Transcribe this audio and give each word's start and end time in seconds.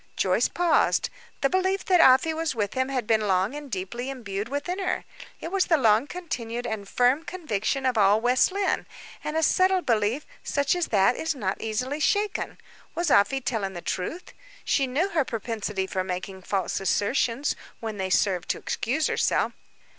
Joyce 0.15 0.47
paused. 0.47 1.11
The 1.41 1.49
belief 1.51 1.85
that 1.85 1.99
Afy 2.01 2.33
was 2.33 2.55
with 2.55 2.73
him 2.73 2.89
had 2.89 3.05
been 3.05 3.27
long 3.27 3.53
and 3.53 3.69
deeply 3.69 4.09
imbued 4.09 4.49
within 4.49 4.79
her; 4.79 5.05
it 5.39 5.51
was 5.51 5.67
the 5.67 5.77
long 5.77 6.07
continued 6.07 6.65
and 6.65 6.89
firm 6.89 7.21
conviction 7.23 7.85
of 7.85 7.99
all 7.99 8.19
West 8.19 8.51
Lynne, 8.51 8.87
and 9.23 9.37
a 9.37 9.43
settled 9.43 9.85
belief, 9.85 10.25
such 10.41 10.75
as 10.75 10.87
that, 10.87 11.15
is 11.15 11.35
not 11.35 11.61
easily 11.61 11.99
shaken. 11.99 12.57
Was 12.95 13.11
Afy 13.11 13.41
telling 13.41 13.73
the 13.73 13.81
truth? 13.83 14.33
She 14.65 14.87
knew 14.87 15.09
her 15.09 15.23
propensity 15.23 15.85
for 15.85 16.03
making 16.03 16.41
false 16.41 16.79
assertions, 16.79 17.55
when 17.79 17.97
they 17.97 18.09
served 18.09 18.49
to 18.49 18.57
excuse 18.57 19.05
herself. 19.05 19.51